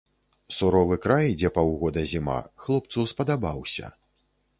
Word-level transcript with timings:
Суровы 0.59 0.95
край, 1.03 1.27
дзе 1.41 1.51
паўгода 1.57 2.05
зіма, 2.11 2.39
хлопцу 2.65 3.05
спадабаўся. 3.13 3.93